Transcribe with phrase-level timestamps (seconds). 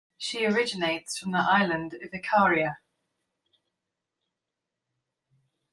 [0.17, 2.79] She originates from the island of Icaria.